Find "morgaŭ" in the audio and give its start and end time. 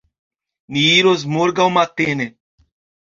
1.35-1.67